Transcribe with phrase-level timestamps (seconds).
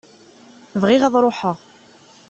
[0.81, 1.57] Bɣiɣ ad ruḥeɣ.